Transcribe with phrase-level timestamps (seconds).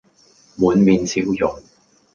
[0.57, 1.61] 滿面笑容，